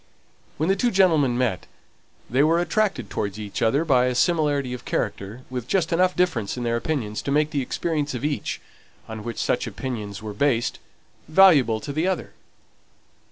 [0.57, 1.67] When the two gentlemen met
[2.27, 6.57] they were attracted towards each other by a similarity of character, with just enough difference
[6.57, 8.59] in their opinions to make the experience of each,
[9.07, 10.79] on which such opinions were based,
[11.27, 12.31] valuable to the other.